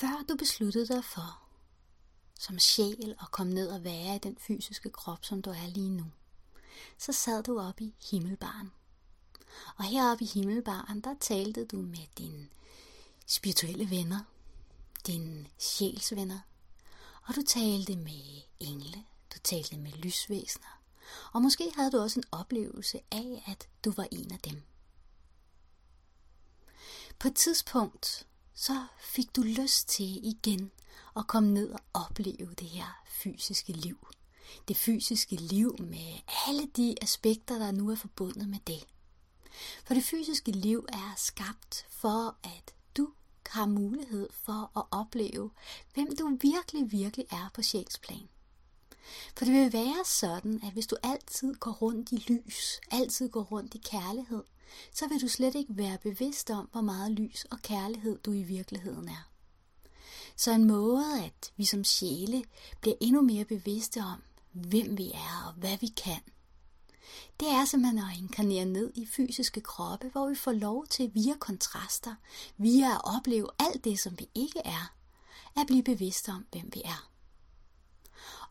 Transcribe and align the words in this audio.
Før 0.00 0.24
du 0.28 0.36
besluttede 0.36 0.88
dig 0.88 1.04
for, 1.04 1.42
som 2.38 2.58
sjæl, 2.58 3.16
at 3.20 3.30
komme 3.30 3.54
ned 3.54 3.68
og 3.68 3.84
være 3.84 4.16
i 4.16 4.18
den 4.18 4.36
fysiske 4.38 4.90
krop, 4.90 5.24
som 5.24 5.42
du 5.42 5.50
er 5.50 5.66
lige 5.66 5.90
nu, 5.90 6.04
så 6.98 7.12
sad 7.12 7.42
du 7.42 7.60
op 7.60 7.80
i 7.80 7.94
himmelbaren. 8.10 8.72
Og 9.76 9.84
heroppe 9.84 10.24
i 10.24 10.26
himmelbaren, 10.26 11.00
der 11.00 11.14
talte 11.20 11.64
du 11.64 11.76
med 11.76 12.06
dine 12.18 12.48
spirituelle 13.26 13.90
venner, 13.90 14.20
dine 15.06 15.46
sjælsvenner, 15.58 16.40
og 17.22 17.34
du 17.34 17.42
talte 17.42 17.96
med 17.96 18.42
engle, 18.60 19.04
du 19.34 19.38
talte 19.44 19.76
med 19.76 19.92
lysvæsener, 19.92 20.82
og 21.32 21.42
måske 21.42 21.72
havde 21.76 21.92
du 21.92 21.98
også 22.00 22.20
en 22.20 22.28
oplevelse 22.32 23.00
af, 23.10 23.44
at 23.46 23.68
du 23.84 23.92
var 23.96 24.08
en 24.10 24.32
af 24.32 24.38
dem. 24.38 24.62
På 27.18 27.28
et 27.28 27.36
tidspunkt, 27.36 28.26
så 28.54 28.86
fik 29.00 29.36
du 29.36 29.42
lyst 29.42 29.88
til 29.88 30.26
igen 30.26 30.70
at 31.16 31.26
komme 31.26 31.52
ned 31.54 31.70
og 31.70 31.80
opleve 31.94 32.54
det 32.54 32.68
her 32.68 33.02
fysiske 33.06 33.72
liv. 33.72 34.06
Det 34.68 34.76
fysiske 34.76 35.36
liv 35.36 35.76
med 35.78 36.20
alle 36.46 36.66
de 36.76 36.94
aspekter, 37.02 37.58
der 37.58 37.70
nu 37.70 37.90
er 37.90 37.94
forbundet 37.94 38.48
med 38.48 38.58
det. 38.66 38.84
For 39.84 39.94
det 39.94 40.04
fysiske 40.04 40.52
liv 40.52 40.86
er 40.88 41.14
skabt 41.16 41.86
for, 41.88 42.36
at 42.42 42.74
du 42.96 43.08
har 43.46 43.66
mulighed 43.66 44.28
for 44.32 44.78
at 44.78 44.84
opleve, 44.90 45.50
hvem 45.94 46.16
du 46.16 46.38
virkelig, 46.40 46.92
virkelig 46.92 47.26
er 47.30 47.50
på 47.54 47.62
sjælsplan. 47.62 48.28
For 49.36 49.44
det 49.44 49.54
vil 49.54 49.72
være 49.72 50.04
sådan, 50.04 50.60
at 50.64 50.72
hvis 50.72 50.86
du 50.86 50.96
altid 51.02 51.54
går 51.54 51.72
rundt 51.72 52.12
i 52.12 52.16
lys, 52.16 52.80
altid 52.90 53.28
går 53.28 53.42
rundt 53.42 53.74
i 53.74 53.78
kærlighed, 53.78 54.42
så 54.94 55.08
vil 55.08 55.20
du 55.20 55.28
slet 55.28 55.54
ikke 55.54 55.76
være 55.76 55.98
bevidst 55.98 56.50
om, 56.50 56.68
hvor 56.72 56.80
meget 56.80 57.12
lys 57.12 57.44
og 57.50 57.58
kærlighed 57.62 58.18
du 58.18 58.32
i 58.32 58.42
virkeligheden 58.42 59.08
er. 59.08 59.30
Så 60.36 60.52
en 60.52 60.66
måde, 60.66 61.24
at 61.24 61.52
vi 61.56 61.64
som 61.64 61.84
sjæle 61.84 62.44
bliver 62.80 62.96
endnu 63.00 63.22
mere 63.22 63.44
bevidste 63.44 64.00
om, 64.00 64.22
hvem 64.52 64.98
vi 64.98 65.10
er 65.14 65.44
og 65.46 65.52
hvad 65.52 65.78
vi 65.80 65.86
kan, 65.86 66.20
det 67.40 67.48
er 67.48 67.64
simpelthen 67.64 67.98
at 67.98 68.18
inkarnere 68.18 68.64
ned 68.64 68.92
i 68.94 69.06
fysiske 69.06 69.60
kroppe, 69.60 70.08
hvor 70.08 70.28
vi 70.28 70.34
får 70.34 70.52
lov 70.52 70.86
til 70.86 71.10
via 71.14 71.34
kontraster, 71.38 72.14
via 72.56 72.94
at 72.94 73.00
opleve 73.16 73.48
alt 73.58 73.84
det, 73.84 73.98
som 73.98 74.18
vi 74.18 74.28
ikke 74.34 74.60
er, 74.64 74.94
at 75.56 75.66
blive 75.66 75.82
bevidste 75.82 76.28
om, 76.28 76.46
hvem 76.52 76.70
vi 76.74 76.82
er. 76.84 77.10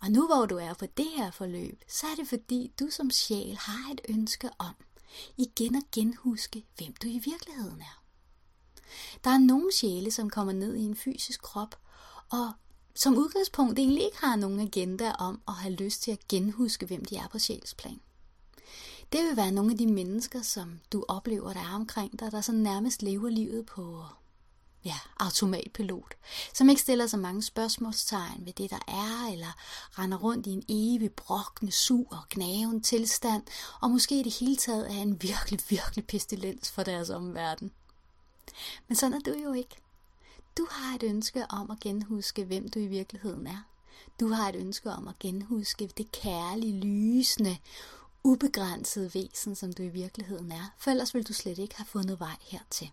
Og 0.02 0.12
nu 0.12 0.28
hvor 0.28 0.46
du 0.46 0.58
er 0.58 0.74
på 0.74 0.86
det 0.86 1.08
her 1.16 1.32
forløb, 1.32 1.84
så 1.88 2.08
er 2.08 2.16
det 2.16 2.28
fordi, 2.28 2.72
du 2.80 2.88
som 2.90 3.12
sjæl 3.12 3.58
har 3.58 3.92
et 3.92 4.02
ønske 4.10 4.50
om 4.60 4.76
igen 5.38 5.76
at 5.76 5.92
genhuske, 5.92 6.66
hvem 6.78 6.94
du 6.94 7.08
i 7.08 7.22
virkeligheden 7.26 7.82
er. 7.82 8.04
Der 9.24 9.30
er 9.30 9.38
nogle 9.38 9.74
sjæle, 9.74 10.12
som 10.12 10.30
kommer 10.30 10.54
ned 10.54 10.76
i 10.76 10.82
en 10.82 10.96
fysisk 10.96 11.42
krop, 11.42 11.76
og 12.30 12.52
som 12.96 13.18
udgangspunkt 13.18 13.80
egentlig 13.80 14.04
ikke 14.04 14.18
har 14.18 14.36
nogen 14.36 14.60
agenda 14.60 15.12
om 15.12 15.42
at 15.48 15.54
have 15.54 15.76
lyst 15.76 16.02
til 16.02 16.12
at 16.12 16.28
genhuske, 16.28 16.86
hvem 16.86 17.06
de 17.06 17.16
er 17.16 17.28
på 17.28 17.40
sjælsplan. 17.40 18.00
Det 19.12 19.24
vil 19.24 19.38
være 19.38 19.52
nogle 19.52 19.72
af 19.72 19.78
de 19.78 19.88
mennesker, 19.88 20.42
som 20.42 20.80
du 20.94 21.06
oplever, 21.08 21.54
der 21.54 21.60
er 21.60 21.76
omkring 21.76 22.20
dig, 22.20 22.32
der 22.32 22.42
så 22.42 22.52
nærmest 22.52 23.02
lever 23.02 23.30
livet 23.30 23.66
på 23.66 24.06
ja, 24.86 24.96
automatpilot, 25.20 26.14
som 26.54 26.70
ikke 26.70 26.82
stiller 26.82 27.08
så 27.08 27.18
mange 27.18 27.44
spørgsmålstegn 27.44 28.46
ved 28.46 28.54
det, 28.54 28.70
der 28.70 28.80
er, 28.88 29.32
eller 29.32 29.54
render 30.00 30.18
rundt 30.18 30.48
i 30.48 30.50
en 30.50 30.64
evig 30.70 31.12
brokkende, 31.12 31.72
sur 31.72 32.08
og 32.12 32.24
gnaven 32.30 32.82
tilstand, 32.82 33.44
og 33.82 33.92
måske 33.92 34.20
i 34.20 34.24
det 34.24 34.34
hele 34.34 34.56
taget 34.56 34.92
er 34.92 35.02
en 35.02 35.22
virkelig, 35.22 35.60
virkelig 35.70 36.08
pestilens 36.08 36.72
for 36.72 36.84
deres 36.84 37.10
omverden. 37.10 37.72
Men 38.88 38.96
sådan 38.96 39.14
er 39.14 39.20
du 39.20 39.40
jo 39.44 39.54
ikke. 39.54 39.76
Du 40.58 40.68
har 40.72 40.96
et 40.96 41.04
ønske 41.04 41.46
om 41.50 41.72
at 41.72 41.80
genhuske, 41.80 42.44
hvem 42.44 42.70
du 42.70 42.80
i 42.80 42.88
virkeligheden 42.88 43.48
er. 43.48 43.64
Du 44.20 44.28
har 44.28 44.50
et 44.50 44.56
ønske 44.56 44.92
om 44.92 45.08
at 45.08 45.20
genhuske 45.20 45.90
det 45.98 46.12
kærlige, 46.12 46.80
lysende, 46.80 47.58
ubegrænsede 48.24 49.12
væsen, 49.14 49.56
som 49.56 49.74
du 49.74 49.84
i 49.84 49.90
virkeligheden 49.90 50.52
er, 50.52 50.74
for 50.78 50.92
ellers 50.92 51.14
vil 51.14 51.28
du 51.28 51.34
slet 51.34 51.58
ikke 51.58 51.76
have 51.76 51.86
fundet 51.86 52.20
vej 52.20 52.36
hertil. 52.42 52.92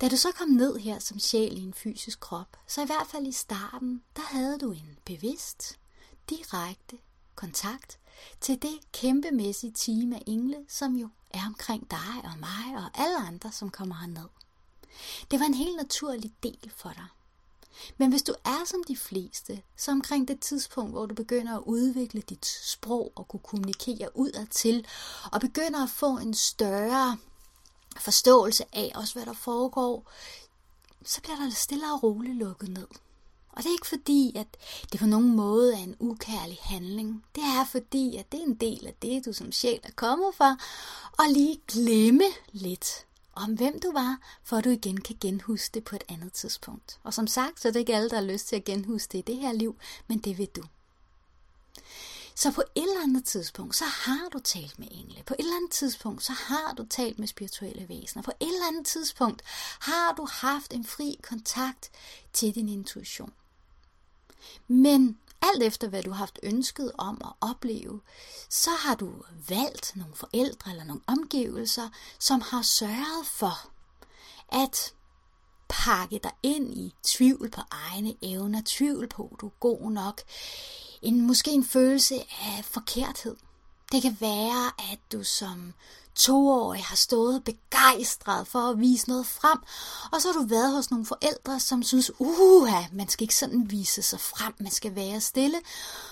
Da 0.00 0.08
du 0.08 0.16
så 0.16 0.32
kom 0.32 0.48
ned 0.48 0.76
her 0.76 0.98
som 0.98 1.18
sjæl 1.18 1.58
i 1.58 1.60
en 1.60 1.74
fysisk 1.74 2.20
krop, 2.20 2.56
så 2.66 2.82
i 2.82 2.86
hvert 2.86 3.06
fald 3.06 3.26
i 3.26 3.32
starten, 3.32 4.02
der 4.16 4.22
havde 4.22 4.58
du 4.58 4.72
en 4.72 4.98
bevidst, 5.04 5.78
direkte 6.30 6.98
kontakt 7.34 7.98
til 8.40 8.62
det 8.62 8.78
kæmpemæssige 8.92 9.72
team 9.72 10.12
af 10.12 10.22
engle, 10.26 10.64
som 10.68 10.96
jo 10.96 11.08
er 11.30 11.46
omkring 11.46 11.90
dig 11.90 12.24
og 12.24 12.38
mig 12.38 12.76
og 12.76 13.00
alle 13.02 13.18
andre, 13.18 13.52
som 13.52 13.70
kommer 13.70 13.94
herned. 13.94 14.28
Det 15.30 15.40
var 15.40 15.46
en 15.46 15.54
helt 15.54 15.76
naturlig 15.76 16.32
del 16.42 16.72
for 16.76 16.90
dig. 16.90 17.06
Men 17.96 18.10
hvis 18.10 18.22
du 18.22 18.34
er 18.44 18.64
som 18.66 18.84
de 18.88 18.96
fleste, 18.96 19.62
så 19.76 19.90
omkring 19.90 20.28
det 20.28 20.40
tidspunkt, 20.40 20.92
hvor 20.92 21.06
du 21.06 21.14
begynder 21.14 21.56
at 21.56 21.62
udvikle 21.66 22.20
dit 22.20 22.46
sprog 22.46 23.12
og 23.14 23.28
kunne 23.28 23.40
kommunikere 23.40 24.16
udad 24.16 24.46
til, 24.46 24.86
og 25.32 25.40
begynder 25.40 25.82
at 25.82 25.90
få 25.90 26.18
en 26.18 26.34
større 26.34 27.16
forståelse 28.00 28.64
af 28.72 28.92
også, 28.94 29.14
hvad 29.14 29.26
der 29.26 29.32
foregår, 29.32 30.10
så 31.04 31.20
bliver 31.22 31.36
der 31.36 31.50
stille 31.50 31.92
og 31.92 32.02
roligt 32.02 32.36
lukket 32.36 32.68
ned. 32.68 32.86
Og 33.48 33.62
det 33.62 33.66
er 33.66 33.72
ikke 33.72 33.86
fordi, 33.86 34.32
at 34.36 34.46
det 34.92 35.00
på 35.00 35.06
nogen 35.06 35.36
måde 35.36 35.74
er 35.74 35.78
en 35.78 35.96
ukærlig 36.00 36.58
handling. 36.60 37.24
Det 37.34 37.42
er 37.42 37.64
fordi, 37.64 38.16
at 38.16 38.32
det 38.32 38.40
er 38.40 38.44
en 38.44 38.54
del 38.54 38.86
af 38.86 38.94
det, 39.02 39.24
du 39.24 39.32
som 39.32 39.52
sjæl 39.52 39.80
er 39.82 39.90
kommet 39.96 40.34
for, 40.34 40.56
og 41.18 41.24
lige 41.30 41.60
glemme 41.68 42.24
lidt 42.52 43.06
om 43.36 43.54
hvem 43.54 43.80
du 43.80 43.92
var, 43.92 44.18
for 44.44 44.56
at 44.56 44.64
du 44.64 44.70
igen 44.70 45.00
kan 45.00 45.16
genhuske 45.20 45.74
det 45.74 45.84
på 45.84 45.96
et 45.96 46.04
andet 46.08 46.32
tidspunkt. 46.32 46.98
Og 47.02 47.14
som 47.14 47.26
sagt, 47.26 47.60
så 47.60 47.68
er 47.68 47.72
det 47.72 47.80
ikke 47.80 47.96
alle, 47.96 48.10
der 48.10 48.16
har 48.16 48.22
lyst 48.22 48.48
til 48.48 48.56
at 48.56 48.64
genhuske 48.64 49.12
det 49.12 49.18
i 49.18 49.32
det 49.32 49.36
her 49.36 49.52
liv, 49.52 49.76
men 50.06 50.18
det 50.18 50.38
vil 50.38 50.48
du. 50.56 50.62
Så 52.38 52.50
på 52.52 52.62
et 52.74 52.82
eller 52.82 53.02
andet 53.02 53.24
tidspunkt, 53.24 53.76
så 53.76 53.84
har 53.84 54.28
du 54.28 54.38
talt 54.38 54.78
med 54.78 54.88
engle. 54.90 55.22
På 55.26 55.34
et 55.34 55.38
eller 55.38 55.56
andet 55.56 55.70
tidspunkt, 55.70 56.24
så 56.24 56.32
har 56.32 56.74
du 56.76 56.86
talt 56.90 57.18
med 57.18 57.28
spirituelle 57.28 57.88
væsener. 57.88 58.22
På 58.22 58.32
et 58.40 58.46
eller 58.46 58.68
andet 58.68 58.86
tidspunkt 58.86 59.42
har 59.80 60.14
du 60.16 60.26
haft 60.30 60.72
en 60.72 60.84
fri 60.84 61.20
kontakt 61.22 61.90
til 62.32 62.54
din 62.54 62.68
intuition. 62.68 63.32
Men 64.68 65.18
alt 65.42 65.62
efter 65.62 65.88
hvad 65.88 66.02
du 66.02 66.10
har 66.10 66.18
haft 66.18 66.38
ønsket 66.42 66.92
om 66.98 67.20
at 67.24 67.48
opleve, 67.50 68.00
så 68.48 68.70
har 68.70 68.94
du 68.94 69.12
valgt 69.48 69.92
nogle 69.96 70.14
forældre 70.14 70.70
eller 70.70 70.84
nogle 70.84 71.02
omgivelser, 71.06 71.88
som 72.18 72.40
har 72.40 72.62
sørget 72.62 73.26
for 73.26 73.70
at 74.48 74.94
pakke 75.68 76.20
dig 76.22 76.32
ind 76.42 76.74
i 76.74 76.94
tvivl 77.02 77.50
på 77.50 77.60
egne 77.70 78.14
evner, 78.22 78.62
tvivl 78.64 79.08
på, 79.08 79.30
at 79.34 79.40
du 79.40 79.46
er 79.46 79.58
god 79.60 79.90
nok, 79.90 80.22
en, 81.02 81.26
måske 81.26 81.50
en 81.50 81.64
følelse 81.64 82.14
af 82.14 82.64
forkerthed. 82.64 83.36
Det 83.92 84.02
kan 84.02 84.16
være, 84.20 84.92
at 84.92 84.98
du 85.12 85.24
som 85.24 85.72
toårig 86.16 86.84
har 86.84 86.96
stået 86.96 87.44
begejstret 87.44 88.46
for 88.46 88.58
at 88.58 88.80
vise 88.80 89.08
noget 89.08 89.26
frem, 89.26 89.58
og 90.12 90.22
så 90.22 90.32
har 90.32 90.40
du 90.40 90.46
været 90.46 90.72
hos 90.72 90.90
nogle 90.90 91.06
forældre, 91.06 91.60
som 91.60 91.82
synes, 91.82 92.10
uha, 92.18 92.82
man 92.92 93.08
skal 93.08 93.24
ikke 93.24 93.36
sådan 93.36 93.70
vise 93.70 94.02
sig 94.02 94.20
frem, 94.20 94.54
man 94.58 94.70
skal 94.70 94.94
være 94.94 95.20
stille. 95.20 95.58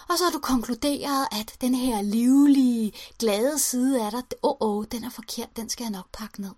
Og 0.08 0.18
så 0.18 0.24
har 0.24 0.30
du 0.30 0.38
konkluderet, 0.38 1.28
at 1.32 1.56
den 1.60 1.74
her 1.74 2.02
livlige, 2.02 2.92
glade 3.18 3.58
side 3.58 4.04
af 4.06 4.10
dig, 4.10 4.22
åh, 4.42 4.50
oh, 4.60 4.76
oh, 4.78 4.84
den 4.92 5.04
er 5.04 5.10
forkert, 5.10 5.56
den 5.56 5.68
skal 5.68 5.84
jeg 5.84 5.90
nok 5.90 6.06
pakke 6.12 6.40
ned. 6.40 6.52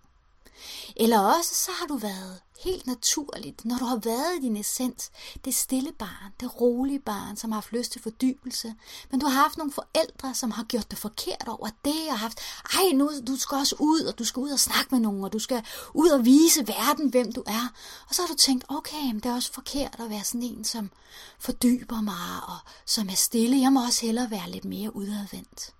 Eller 0.96 1.20
også 1.20 1.54
så 1.54 1.70
har 1.80 1.86
du 1.86 1.96
været 1.96 2.40
helt 2.64 2.86
naturligt, 2.86 3.64
når 3.64 3.78
du 3.78 3.84
har 3.84 3.96
været 3.96 4.38
i 4.38 4.42
din 4.42 4.56
essens, 4.56 5.10
det 5.44 5.54
stille 5.54 5.92
barn, 5.92 6.32
det 6.40 6.60
rolige 6.60 6.98
barn, 6.98 7.36
som 7.36 7.52
har 7.52 7.56
haft 7.56 7.72
lyst 7.72 7.92
til 7.92 8.02
fordybelse, 8.02 8.74
men 9.10 9.20
du 9.20 9.26
har 9.26 9.42
haft 9.42 9.58
nogle 9.58 9.72
forældre, 9.72 10.34
som 10.34 10.50
har 10.50 10.64
gjort 10.64 10.90
det 10.90 10.98
forkert 10.98 11.48
over 11.48 11.68
det, 11.84 12.08
og 12.10 12.18
haft, 12.18 12.38
ej, 12.74 12.92
nu 12.94 13.10
du 13.26 13.36
skal 13.36 13.56
også 13.56 13.76
ud, 13.78 14.00
og 14.00 14.18
du 14.18 14.24
skal 14.24 14.40
ud 14.40 14.50
og 14.50 14.60
snakke 14.60 14.88
med 14.90 15.00
nogen, 15.00 15.24
og 15.24 15.32
du 15.32 15.38
skal 15.38 15.64
ud 15.94 16.08
og 16.08 16.24
vise 16.24 16.68
verden, 16.68 17.08
hvem 17.08 17.32
du 17.32 17.42
er. 17.46 17.72
Og 18.08 18.14
så 18.14 18.22
har 18.22 18.26
du 18.26 18.34
tænkt, 18.34 18.64
okay, 18.68 19.06
men 19.06 19.16
det 19.16 19.26
er 19.26 19.34
også 19.34 19.52
forkert 19.52 19.96
at 19.98 20.10
være 20.10 20.24
sådan 20.24 20.42
en, 20.42 20.64
som 20.64 20.90
fordyber 21.38 22.00
mig, 22.00 22.42
og 22.48 22.58
som 22.86 23.08
er 23.08 23.14
stille. 23.14 23.60
Jeg 23.60 23.72
må 23.72 23.84
også 23.84 24.06
hellere 24.06 24.30
være 24.30 24.50
lidt 24.50 24.64
mere 24.64 24.96
udadvendt. 24.96 25.75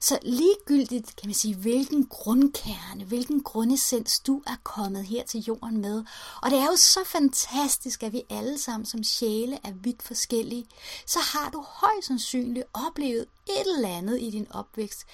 Så 0.00 0.18
ligegyldigt 0.22 1.16
kan 1.16 1.28
man 1.28 1.34
sige, 1.34 1.54
hvilken 1.54 2.06
grundkerne, 2.06 3.04
hvilken 3.04 3.42
grundessens 3.42 4.20
du 4.20 4.42
er 4.46 4.56
kommet 4.62 5.04
her 5.04 5.24
til 5.24 5.40
jorden 5.40 5.80
med. 5.80 6.04
Og 6.42 6.50
det 6.50 6.58
er 6.58 6.64
jo 6.64 6.76
så 6.76 7.00
fantastisk, 7.06 8.02
at 8.02 8.12
vi 8.12 8.22
alle 8.30 8.58
sammen 8.58 8.86
som 8.86 9.04
sjæle 9.04 9.58
er 9.64 9.72
vidt 9.72 10.02
forskellige. 10.02 10.66
Så 11.06 11.18
har 11.18 11.50
du 11.50 11.64
højst 11.68 12.06
sandsynligt 12.06 12.66
oplevet 12.72 13.26
et 13.46 13.74
eller 13.76 13.88
andet 13.88 14.20
i 14.20 14.30
din 14.30 14.46
opvækst. 14.50 15.06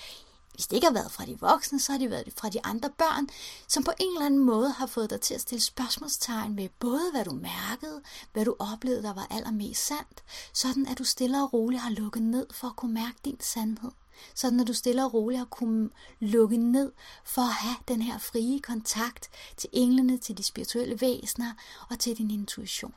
Hvis 0.55 0.67
det 0.67 0.77
ikke 0.77 0.87
har 0.87 0.95
været 0.95 1.13
fra 1.13 1.27
de 1.27 1.41
voksne, 1.41 1.81
så 1.81 1.93
har 1.93 1.99
det 1.99 2.11
været 2.11 2.33
fra 2.37 2.49
de 2.49 2.65
andre 2.65 2.91
børn, 2.91 3.29
som 3.69 3.85
på 3.85 3.93
en 4.01 4.13
eller 4.13 4.27
anden 4.27 4.41
måde 4.41 4.71
har 4.71 4.87
fået 4.87 5.11
dig 5.11 5.21
til 5.21 5.35
at 5.35 5.41
stille 5.41 5.63
spørgsmålstegn 5.63 6.57
ved 6.57 6.69
både, 6.81 7.11
hvad 7.13 7.25
du 7.25 7.33
mærkede, 7.33 8.03
hvad 8.33 8.45
du 8.45 8.57
oplevede, 8.59 9.03
der 9.03 9.13
var 9.13 9.27
allermest 9.31 9.87
sandt, 9.87 10.25
sådan 10.53 10.87
at 10.87 10.99
du 10.99 11.05
stille 11.05 11.43
og 11.43 11.53
roligt 11.53 11.83
har 11.83 11.91
lukket 11.91 12.23
ned 12.23 12.47
for 12.51 12.69
at 12.69 12.77
kunne 12.77 12.95
mærke 12.95 13.19
din 13.25 13.41
sandhed. 13.41 13.91
Sådan 14.35 14.61
at 14.61 14.67
du 14.67 14.73
stille 14.73 15.05
og 15.05 15.15
roligt 15.15 15.39
har 15.39 15.45
kunnet 15.45 15.91
lukke 16.21 16.57
ned 16.57 16.93
for 17.25 17.43
at 17.43 17.55
have 17.55 17.77
den 17.89 18.03
her 18.03 18.19
frie 18.19 18.61
kontakt 18.61 19.31
til 19.57 19.71
englene, 19.73 20.19
til 20.19 20.39
de 20.39 20.43
spirituelle 20.43 21.01
væsener 21.01 21.53
og 21.91 21.99
til 21.99 22.19
din 22.19 22.31
intuition. 22.31 22.95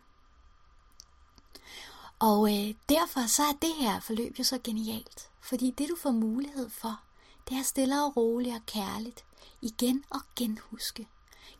Og 2.19 2.49
øh, 2.53 2.73
derfor 2.89 3.27
så 3.27 3.43
er 3.43 3.53
det 3.61 3.75
her 3.79 3.99
forløb 3.99 4.39
jo 4.39 4.43
så 4.43 4.59
genialt, 4.63 5.29
fordi 5.41 5.71
det 5.71 5.89
du 5.89 5.95
får 5.95 6.11
mulighed 6.11 6.69
for, 6.69 7.01
det 7.49 7.57
er 7.57 7.63
stille 7.63 8.03
og 8.03 8.17
roligt 8.17 8.55
og 8.55 8.65
kærligt 8.65 9.25
igen 9.61 10.03
og 10.09 10.21
genhuske. 10.35 11.07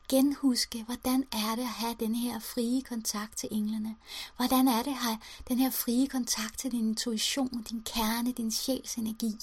Genhuske, 0.09 0.83
hvordan 0.83 1.27
er 1.31 1.55
det 1.55 1.61
at 1.61 1.67
have 1.67 1.95
den 1.99 2.15
her 2.15 2.39
frie 2.39 2.81
kontakt 2.81 3.37
til 3.37 3.49
englene? 3.51 3.95
Hvordan 4.35 4.67
er 4.67 4.83
det 4.83 4.91
at 4.91 4.97
have 4.97 5.17
den 5.47 5.57
her 5.57 5.69
frie 5.69 6.07
kontakt 6.07 6.59
til 6.59 6.71
din 6.71 6.87
intuition, 6.87 7.63
din 7.69 7.83
kerne, 7.83 8.31
din 8.31 8.51
sjæls 8.51 8.95
energi? 8.95 9.35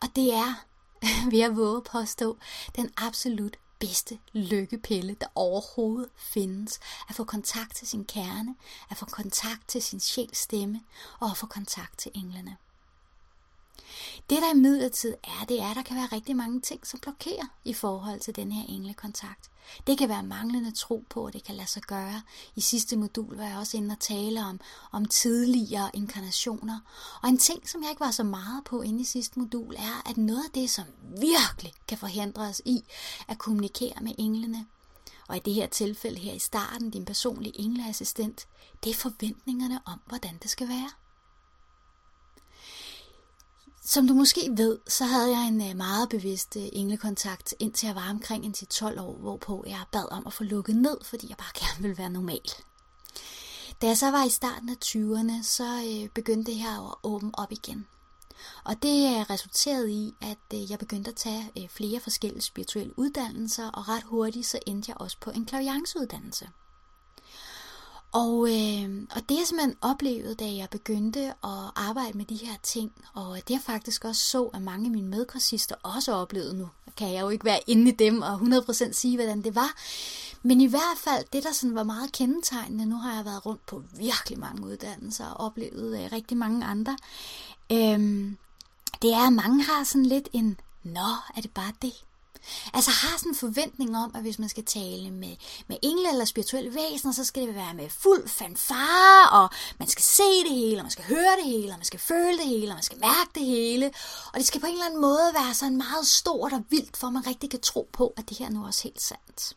Og 0.00 0.08
det 0.16 0.34
er, 0.34 0.64
ved 1.30 1.40
at 1.40 1.56
våge 1.56 1.82
påstå, 1.82 2.38
den 2.76 2.90
absolut 2.96 3.56
bedste 3.78 4.18
lykkepille, 4.32 5.16
der 5.20 5.26
overhovedet 5.34 6.10
findes. 6.16 6.80
At 7.08 7.14
få 7.14 7.24
kontakt 7.24 7.76
til 7.76 7.88
sin 7.88 8.04
kerne, 8.04 8.54
at 8.90 8.96
få 8.96 9.04
kontakt 9.04 9.68
til 9.68 9.82
sin 9.82 10.00
sjæls 10.00 10.38
stemme, 10.38 10.80
og 11.20 11.30
at 11.30 11.36
få 11.36 11.46
kontakt 11.46 11.98
til 11.98 12.10
englene. 12.14 12.56
Det 14.30 14.42
der 14.42 14.54
imidlertid 14.54 15.14
er, 15.24 15.44
det 15.48 15.60
er, 15.60 15.70
at 15.70 15.76
der 15.76 15.82
kan 15.82 15.96
være 15.96 16.08
rigtig 16.12 16.36
mange 16.36 16.60
ting, 16.60 16.86
som 16.86 17.00
blokerer 17.00 17.46
i 17.64 17.72
forhold 17.72 18.20
til 18.20 18.36
den 18.36 18.52
her 18.52 18.64
englekontakt. 18.68 19.50
Det 19.86 19.98
kan 19.98 20.08
være 20.08 20.22
manglende 20.22 20.70
tro 20.70 21.04
på, 21.10 21.26
at 21.26 21.32
det 21.32 21.44
kan 21.44 21.54
lade 21.54 21.68
sig 21.68 21.82
gøre. 21.82 22.22
I 22.56 22.60
sidste 22.60 22.96
modul 22.96 23.36
var 23.36 23.44
jeg 23.44 23.58
også 23.58 23.76
inde 23.76 23.92
og 23.92 24.00
tale 24.00 24.44
om, 24.44 24.60
om 24.92 25.04
tidligere 25.04 25.90
inkarnationer. 25.94 26.78
Og 27.22 27.28
en 27.28 27.38
ting, 27.38 27.68
som 27.68 27.82
jeg 27.82 27.90
ikke 27.90 28.00
var 28.00 28.10
så 28.10 28.22
meget 28.22 28.64
på 28.64 28.82
inde 28.82 29.00
i 29.00 29.04
sidste 29.04 29.38
modul, 29.38 29.74
er, 29.74 30.10
at 30.10 30.16
noget 30.16 30.44
af 30.44 30.50
det, 30.54 30.70
som 30.70 30.84
virkelig 31.02 31.72
kan 31.88 31.98
forhindre 31.98 32.42
os 32.42 32.62
i 32.64 32.84
at 33.28 33.38
kommunikere 33.38 34.00
med 34.00 34.12
englene, 34.18 34.66
og 35.28 35.36
i 35.36 35.40
det 35.40 35.54
her 35.54 35.66
tilfælde 35.66 36.18
her 36.18 36.32
i 36.32 36.38
starten, 36.38 36.90
din 36.90 37.04
personlige 37.04 37.60
engleassistent, 37.60 38.46
det 38.84 38.90
er 38.90 38.94
forventningerne 38.94 39.80
om, 39.84 40.00
hvordan 40.06 40.38
det 40.42 40.50
skal 40.50 40.68
være. 40.68 40.90
Som 43.94 44.08
du 44.08 44.14
måske 44.14 44.50
ved, 44.56 44.78
så 44.88 45.04
havde 45.04 45.30
jeg 45.38 45.48
en 45.48 45.70
øh, 45.70 45.76
meget 45.76 46.08
bevidst 46.08 46.56
øh, 46.56 46.62
englekontakt, 46.72 47.54
indtil 47.58 47.86
jeg 47.86 47.94
var 47.94 48.10
omkring 48.10 48.44
en 48.44 48.52
12 48.52 49.00
år, 49.00 49.16
hvorpå 49.16 49.64
jeg 49.66 49.84
bad 49.92 50.12
om 50.12 50.26
at 50.26 50.32
få 50.32 50.44
lukket 50.44 50.76
ned, 50.76 50.96
fordi 51.04 51.26
jeg 51.28 51.36
bare 51.36 51.52
gerne 51.66 51.82
ville 51.82 51.98
være 51.98 52.10
normal. 52.10 52.50
Da 53.82 53.86
jeg 53.86 53.96
så 53.96 54.10
var 54.10 54.24
i 54.24 54.28
starten 54.28 54.68
af 54.68 54.76
20'erne, 54.84 55.42
så 55.42 55.64
øh, 55.64 56.08
begyndte 56.08 56.50
det 56.50 56.60
her 56.60 56.90
at 56.90 56.94
åbne 57.02 57.30
op 57.34 57.52
igen. 57.52 57.86
Og 58.64 58.82
det 58.82 59.16
øh, 59.16 59.20
resulterede 59.30 59.92
i, 59.92 60.14
at 60.20 60.70
jeg 60.70 60.78
begyndte 60.78 61.10
at 61.10 61.16
tage 61.16 61.68
flere 61.70 62.00
forskellige 62.00 62.42
spirituelle 62.42 62.98
uddannelser, 62.98 63.70
og 63.70 63.88
ret 63.88 64.02
hurtigt 64.02 64.46
så 64.46 64.58
endte 64.66 64.90
jeg 64.90 65.00
også 65.00 65.16
på 65.20 65.30
en 65.30 65.46
klavianceuddannelse. 65.46 66.48
Og, 68.14 68.48
øh, 68.48 69.06
og 69.10 69.28
det 69.28 69.34
jeg 69.38 69.46
simpelthen 69.46 69.76
oplevede, 69.80 70.34
da 70.34 70.44
jeg 70.44 70.68
begyndte 70.70 71.20
at 71.26 71.70
arbejde 71.76 72.18
med 72.18 72.24
de 72.24 72.36
her 72.36 72.54
ting, 72.62 72.92
og 73.14 73.36
det 73.36 73.50
jeg 73.50 73.60
faktisk 73.66 74.04
også 74.04 74.22
så, 74.22 74.44
at 74.44 74.62
mange 74.62 74.84
af 74.84 74.90
mine 74.90 75.08
medkursister 75.08 75.74
også 75.82 76.12
oplevede 76.12 76.58
nu, 76.58 76.68
kan 76.96 77.12
jeg 77.12 77.20
jo 77.20 77.28
ikke 77.28 77.44
være 77.44 77.60
inde 77.66 77.90
i 77.90 77.94
dem 77.94 78.22
og 78.22 78.34
100% 78.34 78.92
sige, 78.92 79.16
hvordan 79.16 79.42
det 79.42 79.54
var. 79.54 79.74
Men 80.42 80.60
i 80.60 80.66
hvert 80.66 80.98
fald, 80.98 81.24
det 81.32 81.44
der 81.44 81.52
sådan 81.52 81.74
var 81.74 81.82
meget 81.82 82.12
kendetegnende, 82.12 82.86
nu 82.86 82.96
har 82.96 83.14
jeg 83.14 83.24
været 83.24 83.46
rundt 83.46 83.66
på 83.66 83.82
virkelig 83.96 84.38
mange 84.38 84.66
uddannelser 84.66 85.26
og 85.26 85.46
oplevet 85.46 86.04
øh, 86.04 86.12
rigtig 86.12 86.36
mange 86.36 86.64
andre, 86.64 86.96
øh, 87.72 88.32
det 89.02 89.12
er, 89.12 89.26
at 89.26 89.32
mange 89.32 89.64
har 89.64 89.84
sådan 89.84 90.06
lidt 90.06 90.28
en, 90.32 90.60
nå, 90.82 91.10
er 91.36 91.40
det 91.40 91.50
bare 91.50 91.72
det? 91.82 92.04
Altså 92.74 92.90
har 92.90 93.18
sådan 93.18 93.30
en 93.32 93.36
forventning 93.36 93.96
om, 93.96 94.12
at 94.14 94.22
hvis 94.22 94.38
man 94.38 94.48
skal 94.48 94.64
tale 94.64 95.10
med, 95.10 95.36
med 95.66 95.76
engle 95.82 96.10
eller 96.10 96.24
spirituelle 96.24 96.74
væsener, 96.74 97.12
så 97.12 97.24
skal 97.24 97.46
det 97.46 97.54
være 97.54 97.74
med 97.74 97.90
fuld 97.90 98.28
fanfare, 98.28 99.30
og 99.30 99.50
man 99.78 99.88
skal 99.88 100.04
se 100.04 100.42
det 100.48 100.54
hele, 100.54 100.78
og 100.78 100.84
man 100.84 100.90
skal 100.90 101.04
høre 101.04 101.36
det 101.36 101.44
hele, 101.44 101.72
og 101.72 101.78
man 101.78 101.84
skal 101.84 102.00
føle 102.00 102.38
det 102.38 102.46
hele, 102.46 102.70
og 102.70 102.74
man 102.74 102.82
skal 102.82 103.00
mærke 103.00 103.30
det 103.34 103.44
hele. 103.44 103.92
Og 104.32 104.38
det 104.38 104.46
skal 104.46 104.60
på 104.60 104.66
en 104.66 104.72
eller 104.72 104.86
anden 104.86 105.00
måde 105.00 105.30
være 105.34 105.54
sådan 105.54 105.76
meget 105.76 106.06
stort 106.06 106.52
og 106.52 106.64
vildt, 106.70 106.96
for 106.96 107.10
man 107.10 107.26
rigtig 107.26 107.50
kan 107.50 107.60
tro 107.60 107.88
på, 107.92 108.14
at 108.16 108.28
det 108.28 108.38
her 108.38 108.50
nu 108.50 108.62
er 108.62 108.66
også 108.66 108.82
helt 108.82 109.02
sandt. 109.02 109.54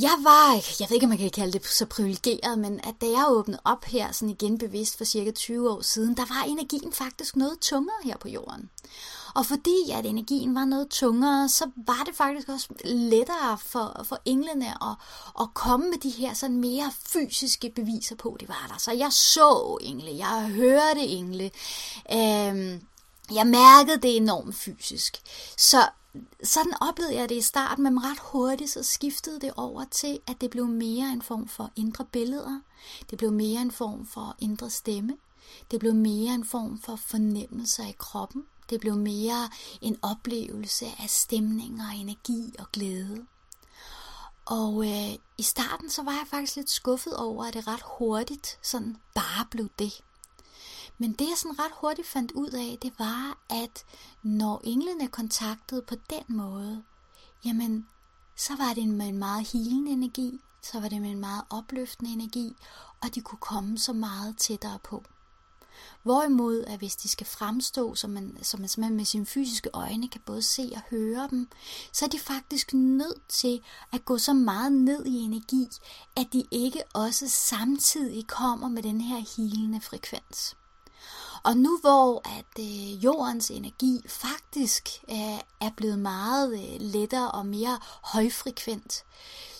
Jeg 0.00 0.18
var, 0.22 0.52
jeg 0.80 0.86
ved 0.88 0.94
ikke, 0.94 1.04
om 1.04 1.08
man 1.08 1.18
kan 1.18 1.30
kalde 1.30 1.52
det 1.52 1.66
så 1.66 1.86
privilegeret, 1.86 2.58
men 2.58 2.80
at 2.84 2.94
da 3.00 3.06
jeg 3.06 3.24
åbnede 3.28 3.60
op 3.64 3.84
her, 3.84 4.12
sådan 4.12 4.30
igen 4.30 4.58
bevidst 4.58 4.96
for 4.96 5.04
cirka 5.04 5.30
20 5.30 5.70
år 5.70 5.80
siden, 5.80 6.16
der 6.16 6.24
var 6.24 6.44
energien 6.48 6.92
faktisk 6.92 7.36
noget 7.36 7.58
tungere 7.60 7.96
her 8.04 8.16
på 8.16 8.28
jorden. 8.28 8.70
Og 9.34 9.46
fordi 9.46 9.90
at 9.92 10.06
energien 10.06 10.54
var 10.54 10.64
noget 10.64 10.88
tungere, 10.88 11.48
så 11.48 11.70
var 11.76 12.02
det 12.06 12.14
faktisk 12.14 12.48
også 12.48 12.68
lettere 12.84 13.58
for, 13.58 14.02
for 14.04 14.18
englene 14.24 14.66
at, 14.66 14.96
at 15.40 15.54
komme 15.54 15.90
med 15.90 15.98
de 15.98 16.10
her 16.10 16.34
sådan 16.34 16.56
mere 16.56 16.92
fysiske 17.06 17.72
beviser 17.76 18.16
på, 18.16 18.36
det 18.40 18.48
var 18.48 18.66
der. 18.68 18.78
Så 18.78 18.92
jeg 18.92 19.12
så 19.12 19.78
engle, 19.80 20.16
jeg 20.16 20.48
hørte 20.48 21.00
engle, 21.00 21.50
øhm, 22.12 22.86
jeg 23.34 23.46
mærkede 23.46 23.96
det 24.02 24.16
enormt 24.16 24.54
fysisk. 24.54 25.22
Så 25.56 25.88
sådan 26.44 26.74
oplevede 26.80 27.14
jeg 27.14 27.28
det 27.28 27.34
i 27.34 27.40
starten, 27.40 27.84
men 27.84 28.04
ret 28.04 28.18
hurtigt 28.18 28.70
så 28.70 28.82
skiftede 28.82 29.40
det 29.40 29.52
over 29.56 29.84
til, 29.90 30.18
at 30.26 30.40
det 30.40 30.50
blev 30.50 30.66
mere 30.66 31.12
en 31.12 31.22
form 31.22 31.48
for 31.48 31.70
indre 31.76 32.04
billeder. 32.04 32.60
Det 33.10 33.18
blev 33.18 33.32
mere 33.32 33.62
en 33.62 33.70
form 33.70 34.06
for 34.06 34.36
indre 34.38 34.70
stemme. 34.70 35.16
Det 35.70 35.80
blev 35.80 35.94
mere 35.94 36.34
en 36.34 36.44
form 36.44 36.78
for 36.78 36.96
fornemmelser 36.96 37.86
i 37.86 37.94
kroppen. 37.98 38.44
Det 38.70 38.80
blev 38.80 38.96
mere 38.96 39.50
en 39.80 39.98
oplevelse 40.02 40.86
af 40.98 41.10
stemning 41.10 41.80
og 41.80 41.94
energi 41.96 42.54
og 42.58 42.66
glæde. 42.72 43.26
Og 44.44 44.86
øh, 44.86 45.18
i 45.38 45.42
starten 45.42 45.90
så 45.90 46.02
var 46.02 46.12
jeg 46.12 46.26
faktisk 46.30 46.56
lidt 46.56 46.70
skuffet 46.70 47.16
over, 47.16 47.44
at 47.44 47.54
det 47.54 47.66
ret 47.66 47.82
hurtigt 47.98 48.58
sådan 48.62 48.96
bare 49.14 49.46
blev 49.50 49.68
det. 49.78 50.00
Men 50.98 51.12
det 51.12 51.28
jeg 51.28 51.36
sådan 51.36 51.58
ret 51.58 51.72
hurtigt 51.80 52.08
fandt 52.08 52.32
ud 52.32 52.50
af, 52.50 52.78
det 52.82 52.92
var, 52.98 53.38
at 53.50 53.84
når 54.22 54.60
englene 54.64 55.08
kontaktede 55.08 55.82
på 55.82 55.94
den 56.10 56.24
måde, 56.28 56.82
jamen 57.44 57.88
så 58.36 58.56
var 58.56 58.74
det 58.74 58.88
med 58.88 59.06
en 59.06 59.18
meget 59.18 59.48
helende 59.52 59.90
energi, 59.90 60.40
så 60.62 60.80
var 60.80 60.88
det 60.88 61.02
med 61.02 61.10
en 61.10 61.20
meget 61.20 61.44
opløftende 61.50 62.12
energi, 62.12 62.56
og 63.02 63.14
de 63.14 63.20
kunne 63.20 63.38
komme 63.38 63.78
så 63.78 63.92
meget 63.92 64.36
tættere 64.38 64.78
på. 64.84 65.04
Hvorimod, 66.02 66.64
at 66.64 66.78
hvis 66.78 66.96
de 66.96 67.08
skal 67.08 67.26
fremstå, 67.26 67.94
så 67.94 68.08
man, 68.08 68.38
så 68.42 68.56
man 68.56 68.68
simpelthen 68.68 68.96
med 68.96 69.04
sine 69.04 69.26
fysiske 69.26 69.70
øjne 69.72 70.08
kan 70.08 70.20
både 70.26 70.42
se 70.42 70.72
og 70.74 70.80
høre 70.90 71.28
dem, 71.30 71.48
så 71.92 72.04
er 72.04 72.08
de 72.08 72.18
faktisk 72.18 72.74
nødt 72.74 73.28
til 73.28 73.60
at 73.92 74.04
gå 74.04 74.18
så 74.18 74.32
meget 74.32 74.72
ned 74.72 75.06
i 75.06 75.14
energi, 75.16 75.68
at 76.16 76.26
de 76.32 76.44
ikke 76.50 76.82
også 76.92 77.28
samtidig 77.28 78.26
kommer 78.26 78.68
med 78.68 78.82
den 78.82 79.00
her 79.00 79.36
hilende 79.36 79.80
frekvens. 79.80 80.56
Og 81.44 81.56
nu 81.56 81.78
hvor 81.80 82.22
at 82.38 82.58
øh, 82.58 83.04
jordens 83.04 83.50
energi 83.50 84.00
faktisk 84.08 84.88
øh, 85.10 85.40
er 85.60 85.70
blevet 85.76 85.98
meget 85.98 86.52
øh, 86.52 86.80
lettere 86.80 87.30
og 87.30 87.46
mere 87.46 87.78
højfrekvent, 88.02 89.04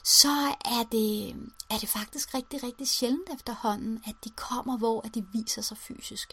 så 0.04 0.54
er 0.64 0.82
det, 0.92 1.36
er 1.70 1.78
det 1.78 1.88
faktisk 1.88 2.34
rigtig, 2.34 2.62
rigtig 2.62 2.88
sjældent 2.88 3.30
efterhånden, 3.34 4.02
at 4.06 4.14
de 4.24 4.30
kommer, 4.30 4.78
hvor 4.78 5.06
at 5.06 5.14
de 5.14 5.26
viser 5.32 5.62
sig 5.62 5.76
fysisk. 5.76 6.32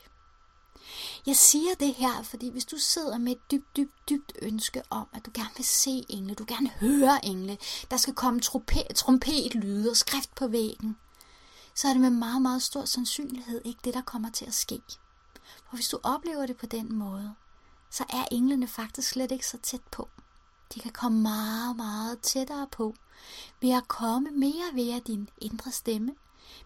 Jeg 1.25 1.36
siger 1.36 1.75
det 1.79 1.93
her, 1.93 2.24
fordi 2.24 2.50
hvis 2.50 2.65
du 2.65 2.77
sidder 2.77 3.17
med 3.17 3.31
et 3.31 3.51
dybt, 3.51 3.77
dybt, 3.77 4.10
dybt 4.10 4.34
ønske 4.41 4.81
om, 4.89 5.08
at 5.13 5.25
du 5.25 5.31
gerne 5.34 5.55
vil 5.58 5.65
se 5.65 6.03
engle, 6.10 6.36
du 6.36 6.46
gerne 6.48 6.70
høre 6.70 7.25
engle, 7.25 7.58
der 7.91 7.98
skal 7.98 8.13
komme 8.13 8.39
trompet, 8.39 8.96
trompetlyde 8.96 9.89
og 9.89 9.98
skrift 9.98 10.36
på 10.36 10.48
væggen, 10.48 10.98
så 11.75 11.88
er 11.88 11.91
det 11.91 12.01
med 12.01 12.10
meget, 12.10 12.41
meget 12.41 12.62
stor 12.62 12.86
sandsynlighed 12.86 13.62
ikke 13.65 13.79
det, 13.84 13.93
der 13.93 14.01
kommer 14.01 14.29
til 14.29 14.46
at 14.46 14.53
ske. 14.53 14.81
For 15.70 15.75
hvis 15.75 15.89
du 15.89 16.00
oplever 16.03 16.46
det 16.46 16.58
på 16.58 16.65
den 16.65 16.93
måde, 16.93 17.36
så 17.89 18.05
er 18.10 18.25
englene 18.31 18.67
faktisk 18.67 19.10
slet 19.10 19.31
ikke 19.31 19.48
så 19.48 19.58
tæt 19.58 19.81
på. 19.91 20.10
De 20.74 20.79
kan 20.79 20.91
komme 20.91 21.22
meget, 21.22 21.75
meget 21.75 22.20
tættere 22.20 22.67
på, 22.72 22.96
ved 23.62 23.72
at 23.72 23.88
komme 23.88 24.31
mere 24.31 24.74
via 24.74 25.00
din 25.00 25.29
indre 25.38 25.72
stemme, 25.72 26.15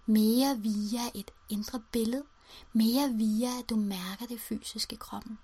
mere 0.06 0.58
via 0.60 1.02
et 1.16 1.32
indre 1.50 1.82
billede, 1.92 2.24
mere 2.74 3.10
via 3.14 3.60
at 3.60 3.70
du 3.70 3.76
mærker 3.76 4.26
det 4.26 4.42
fysiske 4.42 4.98
kroppen. 4.98 5.38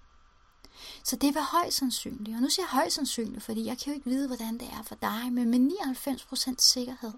Så 1.04 1.16
det 1.16 1.36
var 1.36 1.58
højst 1.60 1.78
sandsynligt, 1.78 2.36
og 2.36 2.42
nu 2.42 2.50
siger 2.50 2.66
jeg 2.66 2.80
højst 2.80 2.96
sandsynligt, 2.96 3.44
fordi 3.44 3.66
jeg 3.66 3.78
kan 3.78 3.88
jo 3.88 3.94
ikke 3.94 4.10
vide, 4.10 4.28
hvordan 4.28 4.58
det 4.58 4.68
er 4.68 4.84
for 4.84 4.96
dig, 4.96 5.34
men 5.34 5.50
med 5.50 5.72
99% 5.72 6.56
sikkerhed. 6.58 7.14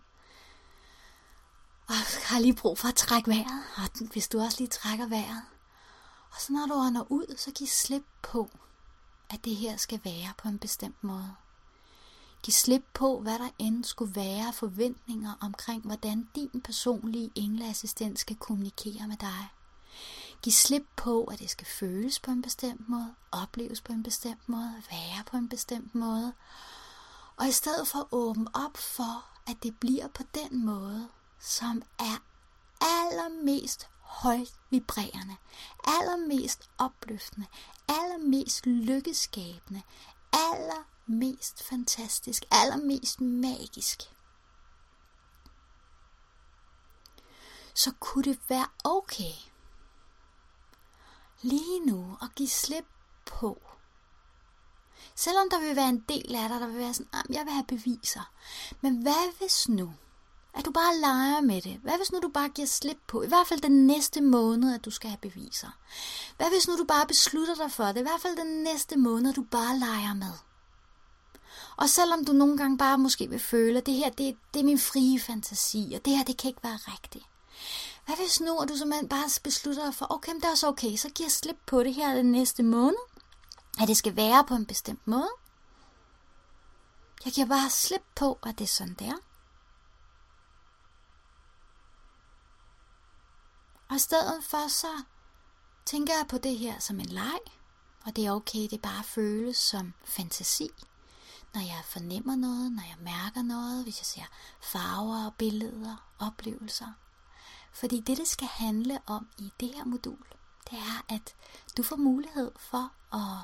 Og 1.87 1.93
jeg 1.93 2.05
har 2.23 2.39
lige 2.39 2.55
brug 2.55 2.77
for 2.77 2.87
at 2.87 2.95
trække 2.95 3.29
vejret, 3.29 3.63
og 3.77 4.07
hvis 4.11 4.27
du 4.27 4.39
også 4.39 4.57
lige 4.59 4.69
trækker 4.69 5.07
vejret. 5.07 5.41
Og 6.33 6.41
så 6.41 6.53
når 6.53 6.65
du 6.65 6.73
ånder 6.73 7.11
ud, 7.11 7.35
så 7.37 7.51
giv 7.51 7.67
slip 7.67 8.05
på, 8.21 8.49
at 9.29 9.45
det 9.45 9.55
her 9.55 9.77
skal 9.77 9.99
være 10.03 10.33
på 10.37 10.47
en 10.47 10.59
bestemt 10.59 11.03
måde. 11.03 11.35
Giv 12.43 12.51
slip 12.51 12.85
på, 12.93 13.19
hvad 13.19 13.39
der 13.39 13.49
end 13.59 13.83
skulle 13.83 14.15
være 14.15 14.53
forventninger 14.53 15.33
omkring, 15.41 15.81
hvordan 15.85 16.29
din 16.35 16.61
personlige 16.63 17.31
engleassistent 17.35 18.19
skal 18.19 18.35
kommunikere 18.35 19.07
med 19.07 19.17
dig. 19.17 19.49
Giv 20.41 20.51
slip 20.51 20.85
på, 20.95 21.23
at 21.23 21.39
det 21.39 21.49
skal 21.49 21.67
føles 21.67 22.19
på 22.19 22.31
en 22.31 22.41
bestemt 22.41 22.89
måde, 22.89 23.15
opleves 23.31 23.81
på 23.81 23.93
en 23.93 24.03
bestemt 24.03 24.49
måde, 24.49 24.83
være 24.91 25.23
på 25.25 25.37
en 25.37 25.49
bestemt 25.49 25.95
måde. 25.95 26.33
Og 27.37 27.47
i 27.47 27.51
stedet 27.51 27.87
for 27.87 27.99
at 27.99 28.07
åbne 28.11 28.47
op 28.53 28.77
for, 28.77 29.25
at 29.47 29.63
det 29.63 29.79
bliver 29.79 30.07
på 30.07 30.23
den 30.35 30.65
måde, 30.65 31.07
som 31.39 31.83
er 31.99 32.21
allermest 32.81 33.87
højt 34.13 34.53
vibrerende, 34.69 35.35
allermest 35.83 36.69
opløftende, 36.77 37.47
allermest 37.87 38.65
lykkeskabende, 38.65 39.81
allermest 40.33 41.63
fantastisk, 41.63 42.43
allermest 42.51 43.21
magisk. 43.21 44.01
Så 47.73 47.93
kunne 47.99 48.23
det 48.23 48.39
være 48.49 48.67
okay 48.83 49.33
lige 51.41 51.85
nu 51.85 52.17
at 52.21 52.35
give 52.35 52.49
slip 52.49 52.85
på. 53.25 53.61
Selvom 55.15 55.49
der 55.49 55.59
vil 55.59 55.75
være 55.75 55.89
en 55.89 56.05
del 56.09 56.35
af 56.35 56.49
dig, 56.49 56.59
der 56.59 56.67
vil 56.67 56.77
være 56.77 56.93
sådan, 56.93 57.23
jeg 57.29 57.45
vil 57.45 57.53
have 57.53 57.65
beviser. 57.67 58.31
Men 58.81 59.01
hvad 59.01 59.37
hvis 59.37 59.69
nu, 59.69 59.93
at 60.53 60.65
du 60.65 60.71
bare 60.71 60.97
leger 60.97 61.41
med 61.41 61.61
det? 61.61 61.79
Hvad 61.83 61.97
hvis 61.97 62.11
nu 62.11 62.19
du 62.19 62.29
bare 62.33 62.49
giver 62.49 62.67
slip 62.67 62.97
på, 63.07 63.21
i 63.21 63.27
hvert 63.27 63.47
fald 63.47 63.61
den 63.61 63.87
næste 63.87 64.21
måned, 64.21 64.75
at 64.75 64.85
du 64.85 64.91
skal 64.91 65.09
have 65.09 65.17
beviser? 65.17 65.77
Hvad 66.37 66.49
hvis 66.49 66.67
nu 66.67 66.77
du 66.77 66.83
bare 66.83 67.07
beslutter 67.07 67.55
dig 67.55 67.71
for 67.71 67.83
det, 67.83 67.97
i 67.97 68.01
hvert 68.01 68.21
fald 68.21 68.37
den 68.37 68.63
næste 68.63 68.97
måned, 68.97 69.29
at 69.29 69.35
du 69.35 69.43
bare 69.43 69.79
leger 69.79 70.13
med? 70.13 70.33
Og 71.77 71.89
selvom 71.89 72.25
du 72.25 72.31
nogle 72.31 72.57
gange 72.57 72.77
bare 72.77 72.97
måske 72.97 73.29
vil 73.29 73.39
føle, 73.39 73.77
at 73.77 73.85
det 73.85 73.93
her, 73.93 74.09
det, 74.09 74.37
det 74.53 74.59
er 74.59 74.63
min 74.63 74.79
frie 74.79 75.19
fantasi, 75.19 75.93
og 75.95 76.05
det 76.05 76.17
her, 76.17 76.23
det 76.23 76.37
kan 76.37 76.47
ikke 76.47 76.63
være 76.63 76.79
rigtigt. 76.87 77.25
Hvad 78.05 78.15
hvis 78.15 78.41
nu, 78.41 78.57
at 78.57 78.69
du 78.69 78.77
simpelthen 78.77 79.09
bare 79.09 79.29
beslutter 79.43 79.85
dig 79.85 79.95
for, 79.95 80.07
okay, 80.09 80.35
det 80.35 80.45
er 80.45 80.49
også 80.49 80.67
okay, 80.67 80.95
så 80.95 81.09
giver 81.09 81.29
slip 81.29 81.57
på 81.65 81.83
det 81.83 81.93
her 81.93 82.15
den 82.15 82.31
næste 82.31 82.63
måned, 82.63 82.97
at 83.81 83.87
det 83.87 83.97
skal 83.97 84.15
være 84.15 84.43
på 84.43 84.55
en 84.55 84.65
bestemt 84.65 85.07
måde. 85.07 85.29
Jeg 87.25 87.33
giver 87.33 87.47
bare 87.47 87.69
slip 87.69 88.03
på, 88.15 88.39
at 88.43 88.59
det 88.59 88.63
er 88.63 88.67
sådan, 88.67 88.95
der. 88.99 89.13
Og 93.93 93.97
i 93.97 93.99
stedet 93.99 94.43
for, 94.43 94.67
så 94.67 95.03
tænker 95.85 96.13
jeg 96.13 96.25
på 96.29 96.37
det 96.37 96.57
her 96.57 96.79
som 96.79 96.99
en 96.99 97.05
leg, 97.05 97.39
og 98.05 98.15
det 98.15 98.25
er 98.25 98.31
okay, 98.31 98.67
det 98.71 98.81
bare 98.81 99.03
føles 99.03 99.57
som 99.57 99.93
fantasi. 100.05 100.69
Når 101.53 101.61
jeg 101.61 101.81
fornemmer 101.85 102.35
noget, 102.35 102.71
når 102.71 102.83
jeg 102.83 102.97
mærker 102.99 103.41
noget, 103.41 103.83
hvis 103.83 103.99
jeg 103.99 104.05
ser 104.05 104.31
farver 104.61 105.25
og 105.25 105.33
billeder, 105.33 106.09
oplevelser. 106.19 106.93
Fordi 107.73 107.99
det, 107.99 108.17
det 108.17 108.27
skal 108.27 108.47
handle 108.47 108.99
om 109.05 109.27
i 109.37 109.53
det 109.59 109.73
her 109.75 109.85
modul, 109.85 110.25
det 110.69 110.77
er, 110.77 111.05
at 111.09 111.35
du 111.77 111.83
får 111.83 111.95
mulighed 111.95 112.51
for 112.57 113.15
at 113.15 113.43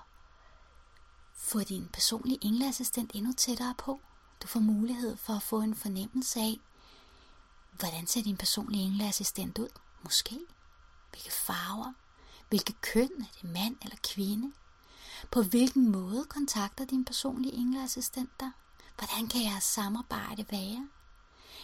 få 1.33 1.59
din 1.59 1.89
personlige 1.93 2.45
engleassistent 2.45 3.11
endnu 3.13 3.33
tættere 3.33 3.75
på. 3.77 4.01
Du 4.43 4.47
får 4.47 4.59
mulighed 4.59 5.17
for 5.17 5.33
at 5.33 5.43
få 5.43 5.61
en 5.61 5.75
fornemmelse 5.75 6.39
af, 6.39 6.59
hvordan 7.71 8.07
ser 8.07 8.23
din 8.23 8.37
personlige 8.37 8.83
engleassistent 8.83 9.57
ud? 9.57 9.69
Måske. 10.03 10.39
Hvilke 11.11 11.31
farver? 11.31 11.93
Hvilke 12.49 12.73
køn? 12.73 13.09
Er 13.19 13.41
det 13.41 13.51
mand 13.53 13.75
eller 13.81 13.97
kvinde? 14.13 14.53
På 15.31 15.41
hvilken 15.41 15.91
måde 15.91 16.25
kontakter 16.25 16.85
din 16.85 17.05
personlige 17.05 17.53
engleassistent 17.53 18.39
dig? 18.39 18.51
Hvordan 18.97 19.27
kan 19.27 19.43
jeres 19.43 19.63
samarbejde 19.63 20.45
være? 20.51 20.87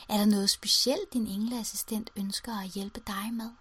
Er 0.10 0.18
der 0.18 0.25
noget 0.25 0.50
specielt, 0.50 1.13
din 1.13 1.27
engleassistent 1.27 2.10
ønsker 2.15 2.60
at 2.60 2.70
hjælpe 2.70 3.01
dig 3.08 3.34
med? 3.34 3.51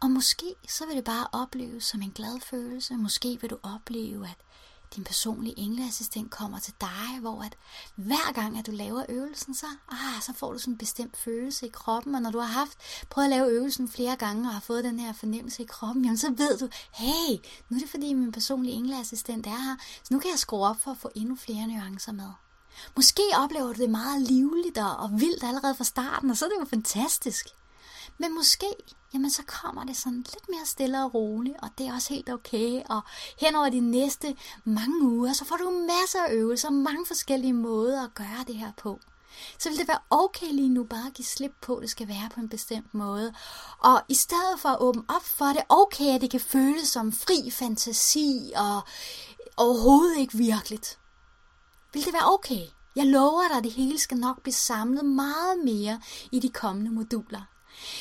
Og 0.00 0.10
måske 0.10 0.54
så 0.68 0.86
vil 0.86 0.96
det 0.96 1.04
bare 1.04 1.26
opleves 1.32 1.84
som 1.84 2.02
en 2.02 2.10
glad 2.10 2.40
følelse. 2.40 2.96
Måske 2.96 3.40
vil 3.40 3.50
du 3.50 3.58
opleve, 3.62 4.28
at 4.28 4.36
din 4.96 5.04
personlige 5.04 5.58
engleassistent 5.58 6.30
kommer 6.30 6.58
til 6.58 6.74
dig, 6.80 7.20
hvor 7.20 7.42
at 7.42 7.56
hver 7.94 8.32
gang, 8.32 8.58
at 8.58 8.66
du 8.66 8.70
laver 8.70 9.04
øvelsen, 9.08 9.54
så, 9.54 9.66
ah, 9.88 10.22
så 10.22 10.32
får 10.32 10.52
du 10.52 10.58
sådan 10.58 10.74
en 10.74 10.78
bestemt 10.78 11.16
følelse 11.16 11.66
i 11.66 11.70
kroppen, 11.70 12.14
og 12.14 12.22
når 12.22 12.30
du 12.30 12.38
har 12.38 12.46
haft 12.46 12.78
prøvet 13.10 13.26
at 13.26 13.30
lave 13.30 13.50
øvelsen 13.50 13.88
flere 13.88 14.16
gange, 14.16 14.48
og 14.48 14.52
har 14.52 14.60
fået 14.60 14.84
den 14.84 14.98
her 14.98 15.12
fornemmelse 15.12 15.62
i 15.62 15.66
kroppen, 15.66 16.04
jamen 16.04 16.18
så 16.18 16.30
ved 16.30 16.58
du, 16.58 16.68
hey, 16.92 17.36
nu 17.68 17.76
er 17.76 17.80
det 17.80 17.90
fordi 17.90 18.12
min 18.12 18.32
personlige 18.32 18.74
engleassistent 18.74 19.46
er 19.46 19.50
her, 19.50 19.76
så 20.02 20.14
nu 20.14 20.18
kan 20.20 20.30
jeg 20.30 20.38
skrue 20.38 20.66
op 20.66 20.80
for 20.80 20.90
at 20.90 20.98
få 20.98 21.10
endnu 21.14 21.36
flere 21.36 21.66
nuancer 21.66 22.12
med. 22.12 22.30
Måske 22.96 23.22
oplever 23.38 23.72
du 23.72 23.82
det 23.82 23.90
meget 23.90 24.22
livligt 24.22 24.78
og 24.78 25.10
vildt 25.12 25.44
allerede 25.44 25.74
fra 25.74 25.84
starten, 25.84 26.30
og 26.30 26.36
så 26.36 26.44
er 26.44 26.48
det 26.48 26.56
jo 26.60 26.64
fantastisk. 26.64 27.46
Men 28.18 28.34
måske, 28.34 28.66
jamen 29.14 29.30
så 29.30 29.42
kommer 29.46 29.84
det 29.84 29.96
sådan 29.96 30.18
lidt 30.18 30.48
mere 30.48 30.64
stille 30.66 31.04
og 31.04 31.14
roligt, 31.14 31.56
og 31.62 31.68
det 31.78 31.86
er 31.86 31.94
også 31.94 32.14
helt 32.14 32.30
okay. 32.30 32.82
Og 32.88 33.00
hen 33.40 33.56
over 33.56 33.68
de 33.68 33.80
næste 33.80 34.36
mange 34.64 35.02
uger, 35.02 35.32
så 35.32 35.44
får 35.44 35.56
du 35.56 35.70
masser 35.70 36.24
af 36.28 36.32
øvelser, 36.32 36.70
mange 36.70 37.06
forskellige 37.06 37.52
måder 37.52 38.04
at 38.04 38.14
gøre 38.14 38.44
det 38.46 38.56
her 38.56 38.72
på. 38.76 39.00
Så 39.58 39.68
vil 39.68 39.78
det 39.78 39.88
være 39.88 39.98
okay 40.10 40.46
lige 40.46 40.68
nu 40.68 40.84
bare 40.84 41.06
at 41.06 41.14
give 41.14 41.26
slip 41.26 41.52
på, 41.60 41.76
at 41.76 41.82
det 41.82 41.90
skal 41.90 42.08
være 42.08 42.28
på 42.34 42.40
en 42.40 42.48
bestemt 42.48 42.94
måde. 42.94 43.34
Og 43.78 44.02
i 44.08 44.14
stedet 44.14 44.60
for 44.60 44.68
at 44.68 44.80
åbne 44.80 45.02
op 45.08 45.24
for 45.24 45.44
det, 45.46 45.62
okay, 45.68 46.14
at 46.14 46.20
det 46.20 46.30
kan 46.30 46.40
føles 46.40 46.88
som 46.88 47.12
fri 47.12 47.50
fantasi 47.50 48.52
og 48.56 48.80
overhovedet 49.56 50.18
ikke 50.18 50.38
virkeligt. 50.38 50.98
Vil 51.92 52.04
det 52.04 52.12
være 52.12 52.32
okay? 52.32 52.66
Jeg 52.96 53.06
lover 53.06 53.48
dig, 53.48 53.56
at 53.56 53.64
det 53.64 53.72
hele 53.72 53.98
skal 53.98 54.16
nok 54.16 54.42
blive 54.42 54.54
samlet 54.54 55.04
meget 55.04 55.58
mere 55.64 56.00
i 56.32 56.40
de 56.40 56.48
kommende 56.48 56.90
moduler. 56.90 57.55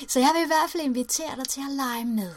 Så 0.08 0.20
jeg 0.20 0.32
vil 0.34 0.44
i 0.44 0.48
hvert 0.48 0.70
fald 0.70 0.84
invitere 0.84 1.36
dig 1.36 1.48
til 1.48 1.62
at 1.62 1.76
lege 1.76 2.06
med. 2.06 2.32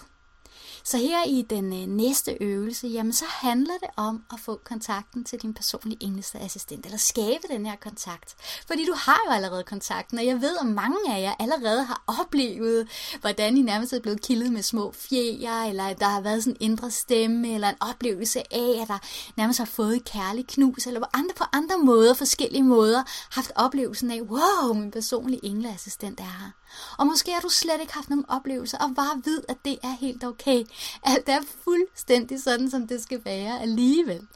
Så 0.84 0.96
her 0.98 1.24
i 1.24 1.42
den 1.50 1.72
øh, 1.72 1.96
næste 1.96 2.36
øvelse, 2.40 2.86
jamen 2.86 3.12
så 3.12 3.24
handler 3.28 3.74
det 3.80 3.88
om 3.96 4.24
at 4.32 4.40
få 4.40 4.60
kontakten 4.64 5.24
til 5.24 5.42
din 5.42 5.54
personlige 5.54 6.02
engelske 6.02 6.38
assistent, 6.38 6.84
eller 6.84 6.98
skabe 6.98 7.42
den 7.50 7.66
her 7.66 7.76
kontakt. 7.76 8.36
Fordi 8.66 8.86
du 8.86 8.94
har 8.96 9.20
jo 9.26 9.32
allerede 9.32 9.64
kontakten, 9.64 10.18
og 10.18 10.26
jeg 10.26 10.40
ved, 10.40 10.56
at 10.60 10.66
mange 10.66 10.96
af 11.08 11.20
jer 11.20 11.34
allerede 11.38 11.84
har 11.84 12.02
oplevet, 12.20 12.88
hvordan 13.20 13.56
I 13.56 13.62
nærmest 13.62 13.92
er 13.92 14.00
blevet 14.00 14.22
kildet 14.22 14.52
med 14.52 14.62
små 14.62 14.92
fjer, 14.92 15.62
eller 15.62 15.84
at 15.84 16.00
der 16.00 16.08
har 16.08 16.20
været 16.20 16.44
sådan 16.44 16.56
en 16.60 16.70
indre 16.70 16.90
stemme, 16.90 17.54
eller 17.54 17.68
en 17.68 17.76
oplevelse 17.80 18.54
af, 18.54 18.82
at 18.82 18.88
der 18.88 18.98
nærmest 19.36 19.58
har 19.58 19.66
fået 19.66 19.96
et 19.96 20.04
kærligt 20.04 20.48
knus, 20.48 20.86
eller 20.86 21.00
på 21.00 21.06
andre, 21.12 21.34
på 21.34 21.44
andre 21.52 21.78
måder, 21.78 22.14
forskellige 22.14 22.62
måder, 22.62 23.02
haft 23.30 23.52
oplevelsen 23.56 24.10
af, 24.10 24.20
wow, 24.20 24.74
min 24.74 24.90
personlige 24.90 25.44
engleassistent 25.44 26.20
er 26.20 26.24
her. 26.24 26.57
Og 26.98 27.06
måske 27.06 27.32
har 27.32 27.40
du 27.40 27.48
slet 27.48 27.80
ikke 27.80 27.94
haft 27.94 28.10
nogen 28.10 28.24
oplevelser, 28.28 28.78
og 28.78 28.94
bare 28.96 29.22
vid, 29.24 29.40
at 29.48 29.56
det 29.64 29.78
er 29.82 29.96
helt 30.00 30.24
okay. 30.24 30.64
Alt 31.02 31.28
er 31.28 31.40
fuldstændig 31.64 32.42
sådan, 32.42 32.70
som 32.70 32.88
det 32.88 33.02
skal 33.02 33.24
være 33.24 33.60
alligevel. 33.60 34.26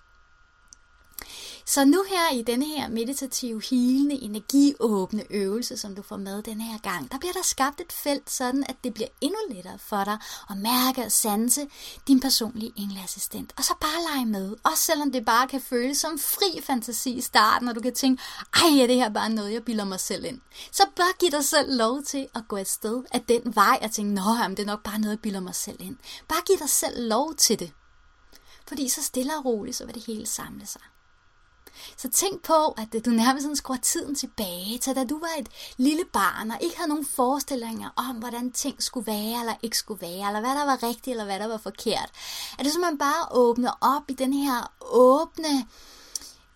Så 1.67 1.85
nu 1.85 2.05
her 2.09 2.33
i 2.33 2.43
denne 2.43 2.67
her 2.67 2.89
meditative, 2.89 3.63
hilende, 3.71 4.15
energiåbne 4.15 5.25
øvelse, 5.31 5.77
som 5.77 5.95
du 5.95 6.03
får 6.03 6.17
med 6.17 6.43
den 6.43 6.61
her 6.61 6.79
gang, 6.79 7.13
der 7.13 7.19
bliver 7.19 7.33
der 7.33 7.43
skabt 7.43 7.81
et 7.81 7.93
felt, 7.93 8.31
sådan 8.31 8.65
at 8.69 8.77
det 8.85 8.95
bliver 8.95 9.09
endnu 9.21 9.39
lettere 9.51 9.79
for 9.79 10.05
dig 10.05 10.19
at 10.51 10.57
mærke 10.57 11.05
og 11.05 11.13
sanse 11.13 11.67
din 12.09 12.21
personlige 12.21 12.73
engleassistent. 12.77 13.53
Og 13.57 13.65
så 13.65 13.75
bare 13.81 14.15
lege 14.15 14.27
med, 14.27 14.57
også 14.65 14.83
selvom 14.83 15.13
det 15.13 15.25
bare 15.25 15.49
kan 15.49 15.61
føles 15.61 15.99
som 15.99 16.19
fri 16.19 16.61
fantasi 16.63 17.13
i 17.13 17.21
starten, 17.21 17.69
og 17.69 17.75
du 17.75 17.81
kan 17.81 17.95
tænke, 17.95 18.23
ej, 18.55 18.83
er 18.83 18.87
det 18.87 18.97
her 18.97 19.09
bare 19.09 19.31
noget, 19.31 19.53
jeg 19.53 19.65
bilder 19.65 19.85
mig 19.85 20.01
selv 20.01 20.25
ind. 20.25 20.41
Så 20.73 20.87
bare 20.97 21.13
giv 21.19 21.31
dig 21.31 21.45
selv 21.45 21.77
lov 21.77 22.03
til 22.03 22.29
at 22.35 22.43
gå 22.49 22.57
et 22.57 22.69
sted 22.69 23.03
af 23.13 23.21
den 23.21 23.55
vej, 23.55 23.79
og 23.83 23.91
tænke, 23.91 24.15
nå, 24.15 24.37
jamen, 24.43 24.57
det 24.57 24.63
er 24.63 24.67
nok 24.67 24.83
bare 24.83 24.99
noget, 24.99 25.13
jeg 25.13 25.21
bilder 25.23 25.41
mig 25.41 25.55
selv 25.55 25.77
ind. 25.81 25.97
Bare 26.29 26.41
giv 26.47 26.59
dig 26.59 26.71
selv 26.71 27.09
lov 27.09 27.35
til 27.35 27.59
det. 27.59 27.73
Fordi 28.69 28.89
så 28.89 29.03
stille 29.03 29.37
og 29.37 29.45
roligt, 29.45 29.77
så 29.77 29.87
vil 29.87 29.95
det 29.95 30.05
hele 30.07 30.27
samle 30.27 30.67
sig. 30.67 30.81
Så 31.97 32.09
tænk 32.09 32.43
på, 32.43 32.67
at 32.67 33.05
du 33.05 33.11
nærmest 33.11 33.43
sådan 33.43 33.57
skruer 33.57 33.79
tiden 33.83 34.15
tilbage 34.15 34.79
til, 34.79 34.95
da 34.95 35.05
du 35.05 35.19
var 35.19 35.35
et 35.39 35.49
lille 35.77 36.05
barn 36.13 36.51
og 36.51 36.59
ikke 36.61 36.77
havde 36.77 36.89
nogen 36.89 37.07
forestillinger 37.07 37.91
om, 37.97 38.17
hvordan 38.17 38.53
ting 38.53 38.83
skulle 38.83 39.07
være 39.07 39.41
eller 39.41 39.55
ikke 39.63 39.79
skulle 39.79 40.01
være, 40.01 40.27
eller 40.27 40.41
hvad 40.41 40.51
der 40.51 40.65
var 40.65 40.83
rigtigt 40.83 41.09
eller 41.09 41.25
hvad 41.25 41.39
der 41.39 41.49
var 41.49 41.59
forkert. 41.59 42.11
At 42.59 42.65
det 42.65 42.73
man 42.81 42.99
bare 42.99 43.27
åbner 43.31 43.79
op 43.81 44.11
i 44.11 44.13
den 44.13 44.33
her 44.33 44.73
åbne, 44.81 45.67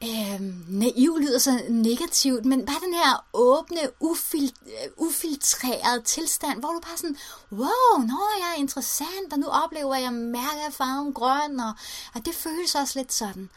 øh, 0.03 0.41
naiv 0.69 1.19
lyder 1.19 1.39
så 1.39 1.61
negativt, 1.69 2.45
men 2.45 2.67
bare 2.67 2.81
den 2.85 2.95
her 2.95 3.27
åbne, 3.33 3.79
ufil, 4.01 4.53
øh, 4.67 4.91
ufiltrerede 4.97 6.03
tilstand, 6.05 6.61
hvor 6.61 6.73
du 6.73 6.81
bare 6.81 6.97
sådan, 6.97 7.17
wow, 7.53 8.07
nå, 8.07 8.21
jeg 8.39 8.53
er 8.57 8.61
interessant, 8.61 9.33
og 9.33 9.39
nu 9.39 9.47
oplever 9.47 9.95
jeg, 9.95 10.07
at 10.07 10.13
jeg 10.13 10.13
mærker 10.13 10.71
farven 10.71 11.13
grøn, 11.13 11.61
og, 11.61 11.73
og 12.15 12.27
det 12.27 12.35
føles 12.35 12.75
også 12.75 12.99
lidt 12.99 13.13
sådan. 13.13 13.51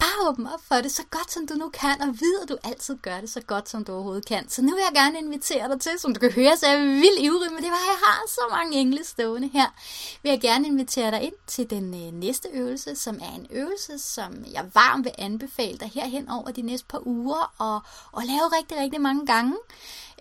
Bare 0.00 0.28
åbne 0.28 0.54
op 0.54 0.60
for 0.68 0.74
det 0.74 0.92
så 0.92 1.02
godt, 1.10 1.32
som 1.32 1.46
du 1.46 1.54
nu 1.54 1.68
kan, 1.68 2.02
og 2.02 2.20
vide, 2.20 2.42
at 2.42 2.48
du 2.48 2.56
altid 2.64 2.96
gør 2.96 3.20
det 3.20 3.30
så 3.30 3.40
godt, 3.40 3.68
som 3.68 3.84
du 3.84 3.92
overhovedet 3.92 4.26
kan. 4.26 4.48
Så 4.48 4.62
nu 4.62 4.74
vil 4.74 4.82
jeg 4.88 5.02
gerne 5.02 5.18
invitere 5.18 5.68
dig 5.68 5.80
til, 5.80 5.92
som 5.98 6.14
du 6.14 6.20
kan 6.20 6.32
høre, 6.32 6.56
så 6.56 6.66
jeg 6.66 6.78
vildt 6.78 7.20
ivrig, 7.20 7.52
men 7.52 7.62
det 7.62 7.70
var, 7.70 7.82
jeg 7.92 7.98
har 8.04 8.22
så 8.28 8.40
mange 8.50 8.78
engle 8.78 9.04
stående 9.04 9.48
her. 9.48 9.66
Vil 10.22 10.30
jeg 10.30 10.40
gerne 10.40 10.66
invitere 10.66 11.10
dig 11.10 11.22
ind 11.22 11.34
til 11.46 11.70
den 11.70 11.94
øh, 11.94 12.12
næste 12.12 12.48
øvelse, 12.52 12.96
som 12.96 13.14
er 13.22 13.34
en 13.34 13.46
øvelse, 13.50 13.98
som 13.98 14.44
jeg 14.52 14.70
varmt 14.74 15.04
vil 15.04 15.12
anbefale 15.18 15.78
dig 15.78 15.90
herhen 15.94 16.28
over 16.28 16.50
de 16.50 16.62
næste 16.62 16.86
par 16.86 17.06
uger, 17.06 17.54
og, 17.58 17.80
og 18.12 18.22
lave 18.24 18.58
rigtig, 18.58 18.78
rigtig 18.78 19.00
mange 19.00 19.26
gange 19.26 19.56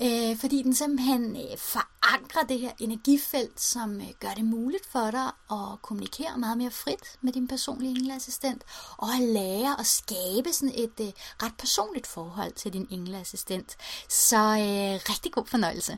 øh, 0.01 0.38
fordi 0.38 0.63
den 0.63 0.75
simpelthen 0.75 1.36
øh, 1.36 1.57
forankrer 1.57 2.43
det 2.43 2.59
her 2.59 2.71
energifelt, 2.79 3.62
som 3.62 4.01
øh, 4.01 4.07
gør 4.19 4.33
det 4.36 4.45
muligt 4.45 4.86
for 4.91 5.12
dig 5.12 5.31
at 5.51 5.81
kommunikere 5.81 6.38
meget 6.38 6.57
mere 6.57 6.71
frit 6.71 7.17
med 7.21 7.33
din 7.33 7.48
personlige 7.48 7.91
engleassistent, 7.91 8.63
og 8.98 9.07
at 9.13 9.21
lære 9.21 9.68
lære 9.69 9.79
at 9.79 9.85
skabe 9.85 10.53
sådan 10.53 10.75
et 10.75 10.99
øh, 11.01 11.11
ret 11.43 11.53
personligt 11.59 12.07
forhold 12.07 12.51
til 12.51 12.73
din 12.73 12.88
engleassistent. 12.89 13.77
Så 14.09 14.38
øh, 14.38 15.11
rigtig 15.11 15.31
god 15.31 15.45
fornøjelse. 15.45 15.97